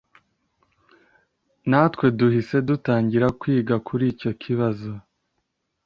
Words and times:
natwe 1.69 2.05
duhise 2.17 2.57
dutangira 2.67 3.27
kwiga 3.39 3.75
kuricyo 3.85 4.29
kibazo 4.41 4.91